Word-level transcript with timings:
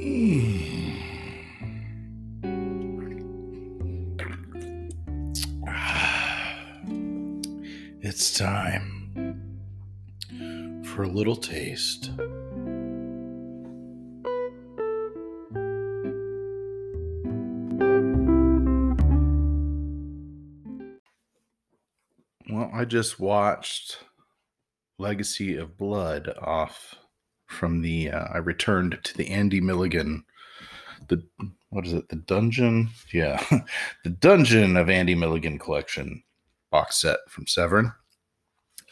Hmm. 0.00 0.70
It's 8.00 8.32
time 8.38 9.42
for 10.86 11.02
a 11.02 11.06
little 11.06 11.36
taste. 11.36 12.12
Well, 22.48 22.70
I 22.72 22.86
just 22.86 23.20
watched 23.20 23.98
Legacy 24.98 25.56
of 25.56 25.76
Blood 25.76 26.32
off 26.40 26.96
from 27.50 27.82
the. 27.82 28.10
Uh, 28.10 28.26
I 28.32 28.38
returned 28.38 28.98
to 29.02 29.16
the 29.16 29.28
Andy 29.28 29.60
Milligan, 29.60 30.24
the 31.08 31.22
what 31.70 31.86
is 31.86 31.92
it? 31.92 32.08
The 32.08 32.16
Dungeon, 32.16 32.90
yeah, 33.12 33.42
the 34.04 34.10
Dungeon 34.10 34.76
of 34.76 34.88
Andy 34.88 35.14
Milligan 35.14 35.58
collection 35.58 36.22
box 36.70 37.00
set 37.00 37.18
from 37.28 37.46
Severin 37.46 37.92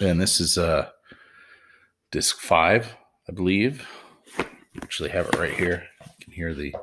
and 0.01 0.21
this 0.21 0.41
is 0.41 0.59
uh 0.59 0.89
disc 2.11 2.39
five, 2.39 2.97
I 3.29 3.33
believe. 3.33 3.87
Actually, 4.83 5.11
have 5.11 5.27
it 5.27 5.39
right 5.39 5.53
here. 5.53 5.85
You 6.01 6.25
can 6.25 6.33
hear 6.33 6.55
the. 6.55 6.75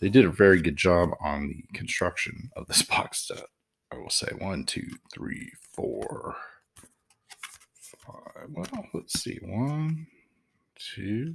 They 0.00 0.08
did 0.08 0.24
a 0.24 0.30
very 0.30 0.60
good 0.60 0.76
job 0.76 1.10
on 1.20 1.48
the 1.48 1.64
construction 1.76 2.50
of 2.56 2.66
this 2.66 2.82
box 2.88 3.28
set. 3.28 3.44
I 3.92 3.96
will 3.96 4.10
say 4.10 4.28
one, 4.38 4.64
two, 4.64 4.86
three, 5.12 5.50
four, 5.72 6.36
five. 8.06 8.48
Well, 8.50 8.86
let's 8.92 9.18
see. 9.20 9.38
One, 9.42 10.06
two, 10.94 11.34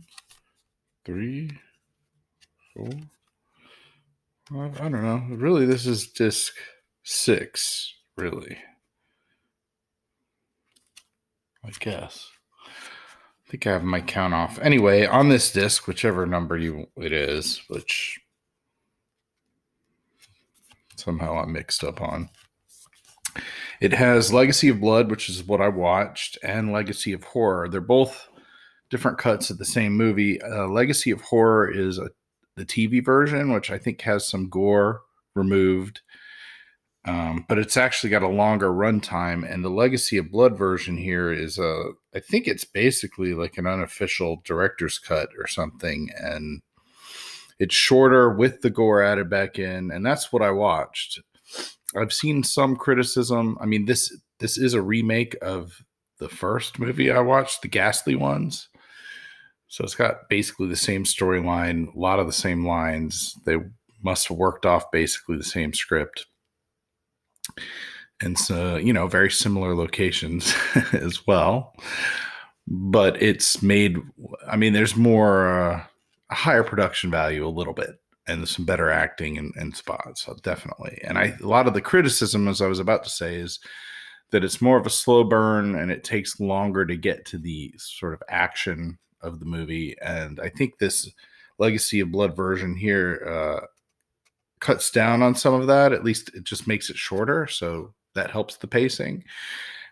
three, 1.06 1.52
four. 2.74 2.90
I 4.52 4.90
don't 4.90 5.04
know. 5.04 5.24
Really, 5.30 5.66
this 5.66 5.86
is 5.86 6.08
disc 6.08 6.54
six, 7.04 7.94
really. 8.18 8.58
I 11.64 11.72
guess. 11.80 12.30
I 12.68 13.50
think 13.50 13.68
I 13.68 13.72
have 13.72 13.84
my 13.84 14.02
count 14.02 14.34
off. 14.34 14.60
Anyway, 14.60 15.06
on 15.06 15.30
this 15.30 15.52
disc, 15.52 15.88
whichever 15.88 16.26
number 16.26 16.58
you 16.58 16.88
it 16.98 17.14
is, 17.14 17.62
which 17.68 18.20
somehow 20.96 21.40
I'm 21.40 21.54
mixed 21.54 21.84
up 21.84 22.02
on. 22.02 22.30
It 23.80 23.94
has 23.94 24.34
Legacy 24.34 24.70
of 24.70 24.80
Blood, 24.80 25.10
which 25.10 25.30
is 25.30 25.44
what 25.44 25.62
I 25.62 25.68
watched, 25.68 26.38
and 26.44 26.72
Legacy 26.72 27.14
of 27.14 27.24
Horror. 27.24 27.68
They're 27.68 27.82
both 27.82 28.28
different 28.94 29.18
cuts 29.18 29.50
of 29.50 29.58
the 29.58 29.66
same 29.66 29.98
movie. 29.98 30.40
Uh, 30.40 30.68
Legacy 30.68 31.10
of 31.10 31.20
Horror 31.20 31.68
is 31.68 31.98
a, 31.98 32.12
the 32.56 32.64
TV 32.64 33.04
version, 33.04 33.52
which 33.52 33.72
I 33.72 33.80
think 33.80 34.00
has 34.02 34.28
some 34.28 34.50
gore 34.50 35.02
removed, 35.34 36.02
um, 37.06 37.44
but 37.50 37.58
it's 37.58 37.76
actually 37.76 38.12
got 38.12 38.22
a 38.22 38.28
longer 38.28 38.70
runtime. 38.70 39.52
And 39.52 39.66
the 39.66 39.70
Legacy 39.70 40.18
of 40.18 40.32
Blood 40.32 40.56
version 40.56 40.98
here 40.98 41.34
is 41.34 41.58
a, 41.58 41.94
I 42.14 42.20
think 42.20 42.48
it's 42.48 42.66
basically 42.66 43.34
like 43.34 43.58
an 43.58 43.66
unofficial 43.66 44.44
director's 44.46 45.00
cut 45.00 45.30
or 45.40 45.48
something, 45.48 46.10
and 46.16 46.62
it's 47.58 47.74
shorter 47.74 48.30
with 48.30 48.62
the 48.62 48.70
gore 48.70 49.02
added 49.02 49.28
back 49.28 49.58
in, 49.58 49.90
and 49.90 50.06
that's 50.06 50.32
what 50.32 50.44
I 50.44 50.52
watched. 50.52 51.20
I've 51.96 52.14
seen 52.14 52.44
some 52.44 52.76
criticism. 52.76 53.58
I 53.60 53.66
mean, 53.66 53.86
this 53.86 54.16
this 54.40 54.56
is 54.56 54.76
a 54.76 54.84
remake 54.84 55.36
of 55.42 55.84
the 56.20 56.30
first 56.30 56.78
movie 56.78 57.10
I 57.10 57.22
watched, 57.22 57.64
the 57.64 57.68
Ghastly 57.68 58.16
ones. 58.16 58.70
So 59.74 59.84
it's 59.84 59.96
got 59.96 60.30
basically 60.30 60.68
the 60.68 60.76
same 60.76 61.04
storyline, 61.04 61.92
a 61.96 62.00
lot 62.00 62.20
of 62.20 62.28
the 62.28 62.32
same 62.32 62.64
lines. 62.64 63.36
They 63.44 63.58
must 64.04 64.28
have 64.28 64.38
worked 64.38 64.68
off 64.68 64.92
basically 64.92 65.36
the 65.36 65.44
same 65.44 65.74
script. 65.74 66.28
And 68.22 68.38
so, 68.38 68.76
you 68.76 68.94
know, 68.94 69.08
very 69.08 69.32
similar 69.32 69.74
locations 69.74 70.54
as 70.94 71.26
well. 71.26 71.74
But 72.68 73.20
it's 73.20 73.64
made, 73.64 73.98
I 74.48 74.58
mean, 74.58 74.74
there's 74.74 74.96
more, 74.96 75.48
uh, 75.48 75.84
a 76.30 76.36
higher 76.36 76.64
production 76.64 77.10
value 77.10 77.44
a 77.44 77.50
little 77.50 77.74
bit 77.74 78.00
and 78.28 78.48
some 78.48 78.66
better 78.66 78.92
acting 78.92 79.40
and, 79.40 79.54
and 79.56 79.76
spots 79.76 80.24
so 80.24 80.34
definitely 80.44 80.98
and 81.04 81.18
i 81.18 81.36
a 81.44 81.46
lot 81.46 81.68
of 81.68 81.74
the 81.74 81.82
criticism 81.82 82.48
as 82.48 82.62
i 82.62 82.68
was 82.68 82.80
about 82.80 83.04
to 83.04 83.10
say 83.10 83.36
is 83.36 83.60
that 84.32 84.46
it's 84.46 84.62
more 84.62 84.78
of 84.78 84.86
a 84.86 84.90
slow 84.90 85.26
burn 85.26 85.76
and 85.76 85.92
it 85.92 86.06
takes 86.06 86.40
longer 86.40 86.86
to 86.86 86.96
get 86.96 87.26
to 87.26 87.38
the 87.38 87.74
sort 87.78 88.14
of 88.14 88.24
action 88.30 88.98
of 89.24 89.40
the 89.40 89.46
movie 89.46 89.96
and 90.02 90.40
i 90.40 90.50
think 90.50 90.78
this 90.78 91.12
legacy 91.58 92.00
of 92.00 92.12
blood 92.12 92.36
version 92.36 92.76
here 92.76 93.26
uh, 93.62 93.66
cuts 94.64 94.92
down 94.92 95.22
on 95.22 95.36
some 95.36 95.54
of 95.54 95.68
that. 95.68 95.92
At 95.92 96.06
least 96.06 96.32
it 96.34 96.46
just 96.46 96.68
makes 96.68 96.90
it 96.90 96.98
shorter 96.98 97.48
so 97.48 97.94
that 98.16 98.32
helps 98.32 98.56
the 98.56 98.68
pacing. 98.68 99.24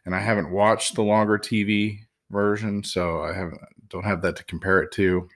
And 0.05 0.15
i 0.15 0.19
haven't 0.19 0.49
watched 0.49 0.95
the 0.95 1.03
longer 1.03 1.37
tv 1.37 1.99
version 2.31 2.81
so 2.83 3.21
i 3.21 3.33
haven't 3.33 3.59
don't 3.89 4.05
have 4.05 4.21
that 4.21 4.37
to 4.37 4.43
compare 4.45 4.81
it 4.81 4.91
to. 4.93 5.27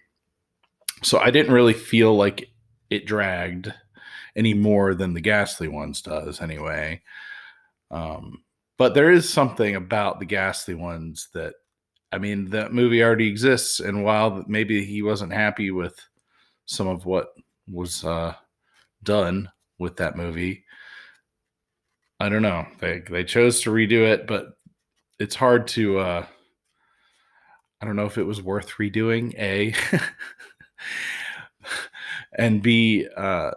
So 1.03 1.19
i 1.19 1.29
didn't 1.29 1.53
really 1.53 1.73
feel 1.73 2.15
like 2.15 2.49
it 2.89 3.05
dragged 3.05 3.71
any 4.35 4.53
more 4.53 4.95
than 4.95 5.13
the 5.13 5.21
ghastly 5.21 5.67
ones 5.67 6.01
does 6.01 6.41
anyway. 6.41 7.01
Um, 7.91 8.43
but 8.77 8.93
there 8.93 9.11
is 9.11 9.29
something 9.29 9.75
about 9.75 10.19
the 10.19 10.25
ghastly 10.25 10.75
ones 10.75 11.29
that 11.33 11.53
i 12.11 12.17
mean 12.17 12.49
that 12.49 12.73
movie 12.73 13.03
already 13.03 13.27
exists 13.27 13.79
and 13.79 14.03
while 14.03 14.43
maybe 14.47 14.83
he 14.83 15.01
wasn't 15.01 15.31
happy 15.31 15.71
with 15.71 15.99
some 16.65 16.87
of 16.87 17.05
what 17.05 17.29
was 17.67 18.03
uh, 18.05 18.33
done 19.03 19.49
with 19.79 19.95
that 19.97 20.15
movie 20.15 20.63
i 22.19 22.29
don't 22.29 22.41
know. 22.41 22.65
They 22.79 23.01
they 23.09 23.23
chose 23.23 23.61
to 23.61 23.71
redo 23.71 24.07
it 24.07 24.27
but 24.27 24.57
it's 25.19 25.35
hard 25.35 25.67
to 25.69 25.99
uh 25.99 26.25
i 27.81 27.85
don't 27.85 27.95
know 27.95 28.05
if 28.05 28.17
it 28.17 28.23
was 28.23 28.41
worth 28.41 28.71
redoing 28.79 29.33
a. 29.37 29.73
And 32.37 32.61
b 32.61 33.07
uh 33.15 33.51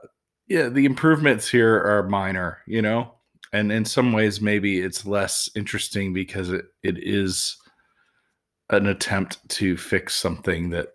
yeah 0.47 0.69
the 0.69 0.87
improvements 0.87 1.49
here 1.49 1.83
are 1.83 2.09
minor 2.09 2.59
you 2.67 2.81
know? 2.83 3.15
And 3.53 3.73
in 3.73 3.85
some 3.85 4.13
ways 4.13 4.41
maybe 4.41 4.81
it's 4.81 5.07
less 5.07 5.49
interesting 5.57 6.13
because 6.13 6.51
it, 6.51 6.67
it 6.83 6.99
is 6.99 7.57
an 8.71 8.87
attempt 8.87 9.47
to 9.49 9.77
fix 9.77 10.15
something 10.15 10.71
that 10.71 10.89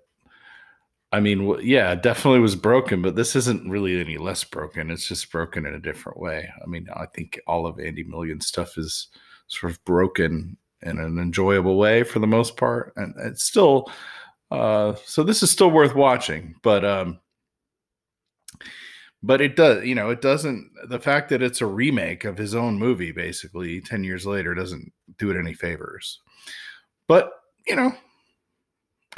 i 1.11 1.19
mean 1.19 1.57
yeah 1.61 1.95
definitely 1.95 2.39
was 2.39 2.55
broken 2.55 3.01
but 3.01 3.15
this 3.15 3.35
isn't 3.35 3.69
really 3.69 3.99
any 3.99 4.17
less 4.17 4.43
broken. 4.43 4.91
It's 4.91 5.07
just 5.07 5.31
broken 5.31 5.65
in 5.65 5.73
a 5.73 5.79
different 5.79 6.19
way. 6.19 6.49
I 6.61 6.67
mean 6.67 6.87
i 6.95 7.05
think 7.05 7.39
all 7.47 7.65
of 7.65 7.79
andy 7.79 8.03
milligan 8.03 8.41
stuff 8.41 8.77
is 8.77 9.07
sort 9.47 9.71
of 9.71 9.83
broken 9.85 10.57
in 10.81 10.99
an 10.99 11.17
enjoyable 11.17 11.77
way 11.77 12.03
for 12.03 12.19
the 12.19 12.27
most 12.27 12.57
part 12.57 12.93
and 12.95 13.13
it's 13.19 13.43
still 13.43 13.91
uh 14.51 14.93
so 15.05 15.23
this 15.23 15.41
is 15.41 15.49
still 15.49 15.71
worth 15.71 15.95
watching 15.95 16.55
but 16.61 16.83
um 16.83 17.19
but 19.23 19.39
it 19.39 19.55
does 19.55 19.85
you 19.85 19.95
know 19.95 20.09
it 20.09 20.21
doesn't 20.21 20.69
the 20.89 20.99
fact 20.99 21.29
that 21.29 21.41
it's 21.41 21.61
a 21.61 21.65
remake 21.65 22.25
of 22.25 22.37
his 22.37 22.53
own 22.53 22.77
movie 22.77 23.11
basically 23.11 23.79
10 23.81 24.03
years 24.03 24.25
later 24.25 24.53
doesn't 24.53 24.91
do 25.17 25.31
it 25.31 25.39
any 25.39 25.53
favors. 25.53 26.19
But 27.07 27.31
you 27.67 27.75
know 27.75 27.93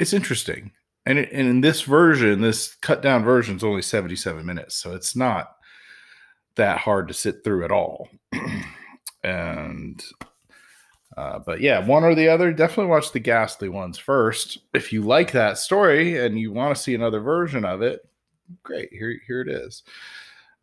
it's 0.00 0.12
interesting 0.12 0.72
and, 1.04 1.18
it, 1.18 1.30
and 1.32 1.48
in 1.48 1.60
this 1.60 1.82
version 1.82 2.40
this 2.40 2.74
cut 2.76 3.02
down 3.02 3.24
version 3.24 3.56
is 3.56 3.64
only 3.64 3.82
77 3.82 4.44
minutes 4.44 4.74
so 4.76 4.94
it's 4.94 5.16
not 5.16 5.56
that 6.56 6.78
hard 6.78 7.08
to 7.08 7.14
sit 7.14 7.44
through 7.44 7.64
at 7.64 7.70
all 7.70 8.08
and 9.24 10.02
uh, 11.16 11.38
but 11.38 11.60
yeah 11.60 11.84
one 11.84 12.04
or 12.04 12.14
the 12.14 12.28
other 12.28 12.52
definitely 12.52 12.90
watch 12.90 13.12
the 13.12 13.20
ghastly 13.20 13.68
ones 13.68 13.98
first 13.98 14.58
if 14.74 14.92
you 14.92 15.02
like 15.02 15.32
that 15.32 15.58
story 15.58 16.18
and 16.24 16.38
you 16.38 16.52
want 16.52 16.74
to 16.74 16.82
see 16.82 16.94
another 16.94 17.20
version 17.20 17.64
of 17.64 17.82
it 17.82 18.06
great. 18.62 18.88
Here, 18.92 19.20
here 19.26 19.40
it 19.40 19.48
is. 19.48 19.82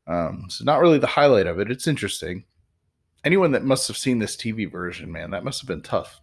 Um, 0.08 0.46
so 0.50 0.64
not 0.64 0.82
really 0.82 1.00
the 1.00 1.08
highlight 1.08 1.48
of 1.48 1.60
it. 1.60 1.72
It's 1.72 1.88
interesting. 1.88 2.44
Anyone 3.24 3.52
that 3.52 3.64
must 3.64 3.88
have 3.88 3.98
seen 3.98 4.20
this 4.20 4.36
TV 4.36 4.70
version, 4.70 5.12
man, 5.12 5.32
that 5.32 5.46
must 5.46 5.62
have 5.62 5.68
been 5.68 5.82
tough. 5.82 6.22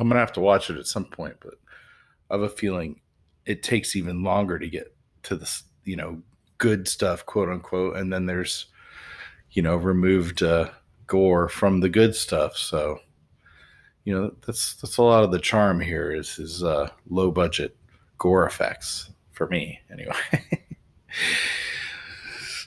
I'm 0.00 0.08
gonna 0.08 0.20
have 0.20 0.32
to 0.34 0.40
watch 0.40 0.70
it 0.70 0.78
at 0.78 0.86
some 0.86 1.04
point, 1.04 1.36
but 1.40 1.54
I 2.30 2.34
have 2.34 2.42
a 2.42 2.48
feeling 2.48 3.00
it 3.46 3.62
takes 3.62 3.96
even 3.96 4.22
longer 4.22 4.58
to 4.58 4.68
get 4.68 4.94
to 5.24 5.36
the 5.36 5.62
you 5.84 5.96
know 5.96 6.22
good 6.58 6.88
stuff, 6.88 7.24
quote 7.26 7.48
unquote, 7.48 7.96
and 7.96 8.12
then 8.12 8.26
there's 8.26 8.66
you 9.50 9.62
know 9.62 9.76
removed 9.76 10.42
uh, 10.42 10.70
gore 11.06 11.48
from 11.48 11.80
the 11.80 11.88
good 11.88 12.14
stuff. 12.14 12.56
So 12.56 13.00
you 14.04 14.14
know 14.14 14.34
that's 14.46 14.74
that's 14.76 14.98
a 14.98 15.02
lot 15.02 15.24
of 15.24 15.32
the 15.32 15.38
charm 15.38 15.80
here 15.80 16.12
is 16.12 16.38
is 16.38 16.62
uh, 16.62 16.90
low 17.08 17.30
budget 17.30 17.76
gore 18.18 18.46
effects 18.46 19.10
for 19.32 19.46
me 19.48 19.80
anyway. 19.90 20.14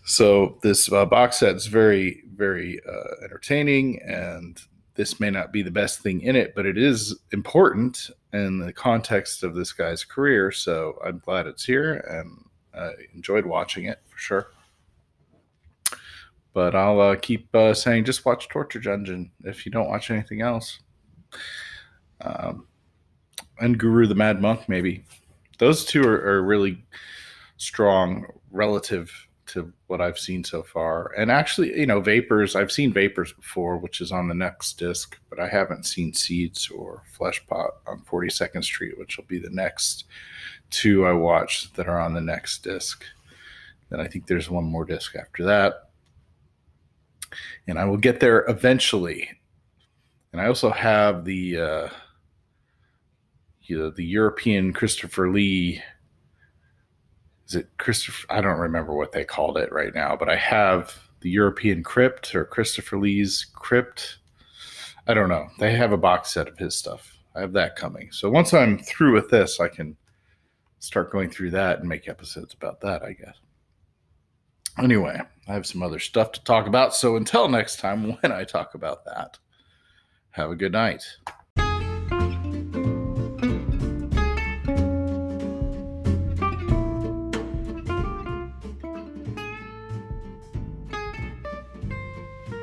so 0.06 0.58
this 0.64 0.92
uh, 0.92 1.06
box 1.06 1.40
set 1.40 1.56
is 1.56 1.68
very, 1.68 2.24
very 2.34 2.80
uh, 2.88 3.24
entertaining, 3.24 4.02
and 4.02 4.62
this 4.96 5.20
may 5.20 5.30
not 5.30 5.52
be 5.52 5.62
the 5.62 5.72
best 5.72 6.02
thing 6.02 6.22
in 6.22 6.36
it, 6.36 6.54
but 6.56 6.66
it 6.66 6.78
is 6.78 7.20
important 7.32 8.10
in 8.34 8.60
the 8.60 8.74
context 8.74 9.44
of 9.44 9.56
this 9.56 9.72
guy's 9.72 10.04
career. 10.04 10.52
So 10.52 11.00
I'm 11.06 11.20
glad 11.20 11.48
it's 11.48 11.64
here, 11.64 11.96
and 12.10 12.46
I 12.74 12.92
enjoyed 13.14 13.46
watching 13.46 13.86
it 13.86 14.00
for 14.08 14.18
sure. 14.18 14.48
But 16.54 16.76
I'll 16.76 17.00
uh, 17.00 17.16
keep 17.16 17.54
uh, 17.56 17.74
saying 17.74 18.06
just 18.06 18.26
watch 18.26 18.50
Torture 18.50 18.80
Dungeon 18.80 19.32
if 19.46 19.66
you 19.66 19.72
don't 19.72 19.88
watch 19.88 20.12
anything 20.12 20.42
else. 20.42 20.80
Um, 22.20 22.68
and 23.60 23.78
Guru 23.78 24.08
the 24.08 24.16
Mad 24.16 24.42
Monk, 24.42 24.68
maybe. 24.68 25.06
Those 25.60 25.86
two 25.86 26.04
are, 26.04 26.22
are 26.26 26.44
really 26.44 26.84
strong 27.58 28.26
relative 28.50 29.12
to 29.52 29.72
what 29.88 30.02
I've 30.02 30.18
seen 30.18 30.44
so 30.44 30.64
far. 30.64 31.12
And 31.18 31.32
actually, 31.32 31.78
you 31.80 31.86
know, 31.86 32.00
Vapors, 32.00 32.56
I've 32.56 32.72
seen 32.72 32.94
Vapors 32.94 33.34
before, 33.34 33.78
which 33.78 34.02
is 34.02 34.12
on 34.12 34.28
the 34.28 34.34
next 34.34 34.78
disc, 34.78 35.18
but 35.30 35.40
I 35.40 35.48
haven't 35.48 35.86
seen 35.86 36.14
Seeds 36.14 36.70
or 36.70 37.04
flesh 37.12 37.46
pot 37.48 37.72
on 37.88 38.02
42nd 38.02 38.64
Street, 38.64 38.98
which 38.98 39.18
will 39.18 39.26
be 39.26 39.40
the 39.40 39.50
next 39.50 40.06
two 40.70 41.06
I 41.06 41.14
watched 41.14 41.76
that 41.76 41.88
are 41.88 42.00
on 42.00 42.14
the 42.14 42.22
next 42.22 42.64
disc. 42.64 43.04
Then 43.90 44.00
I 44.00 44.08
think 44.08 44.28
there's 44.28 44.50
one 44.50 44.64
more 44.64 44.86
disc 44.86 45.16
after 45.16 45.44
that. 45.46 45.90
And 47.68 47.78
I 47.78 47.86
will 47.86 47.98
get 47.98 48.20
there 48.20 48.46
eventually. 48.48 49.30
And 50.32 50.42
I 50.42 50.48
also 50.48 50.70
have 50.70 51.26
the 51.26 51.58
uh, 51.58 51.90
you 53.72 53.78
know, 53.78 53.90
the 53.90 54.06
European 54.06 54.74
Christopher 54.74 55.30
Lee 55.30 55.82
is 57.52 57.56
it 57.56 57.70
Christopher? 57.78 58.26
I 58.30 58.40
don't 58.40 58.60
remember 58.60 58.94
what 58.94 59.12
they 59.12 59.26
called 59.26 59.58
it 59.58 59.74
right 59.74 59.94
now, 59.94 60.16
but 60.16 60.30
I 60.30 60.38
have 60.38 60.98
the 61.20 61.30
European 61.30 61.84
Crypt 61.84 62.34
or 62.34 62.46
Christopher 62.46 62.98
Lee's 62.98 63.46
Crypt. 63.54 64.20
I 65.06 65.14
don't 65.14 65.28
know. 65.28 65.48
They 65.60 65.76
have 65.76 65.92
a 65.92 65.98
box 65.98 66.32
set 66.32 66.48
of 66.48 66.58
his 66.58 66.78
stuff. 66.78 67.18
I 67.36 67.42
have 67.42 67.52
that 67.54 67.76
coming. 67.76 68.10
So 68.14 68.30
once 68.30 68.54
I'm 68.54 68.80
through 68.80 69.14
with 69.14 69.30
this, 69.30 69.60
I 69.60 69.68
can 69.68 69.98
start 70.80 71.12
going 71.12 71.30
through 71.30 71.52
that 71.52 71.80
and 71.80 71.90
make 71.90 72.08
episodes 72.08 72.54
about 72.54 72.80
that, 72.82 73.04
I 73.04 73.12
guess. 73.12 73.36
Anyway, 74.78 75.20
I 75.50 75.54
have 75.54 75.68
some 75.68 75.84
other 75.84 76.00
stuff 76.00 76.32
to 76.32 76.44
talk 76.46 76.68
about. 76.68 76.96
So 76.96 77.18
until 77.18 77.50
next 77.50 77.80
time, 77.82 78.18
when 78.22 78.32
I 78.32 78.46
talk 78.46 78.76
about 78.76 79.04
that, 79.04 79.38
have 80.30 80.52
a 80.52 80.56
good 80.56 80.72
night. 80.72 81.04